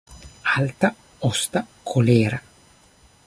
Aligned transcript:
Alta, 0.61 0.89
osta, 1.29 1.63
kolera. 1.91 2.39